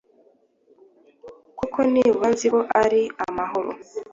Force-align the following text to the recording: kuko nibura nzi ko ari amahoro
kuko 1.57 1.77
nibura 1.91 2.27
nzi 2.33 2.47
ko 2.53 2.59
ari 2.83 3.01
amahoro 3.25 3.69